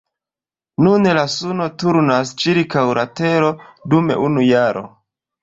Nun 0.85 1.09
la 1.17 1.25
suno 1.33 1.67
turnas 1.83 2.31
ĉirkaŭ 2.45 2.87
la 3.01 3.05
tero 3.21 3.53
dum 3.95 4.11
unu 4.31 4.49
jaro. 4.49 4.85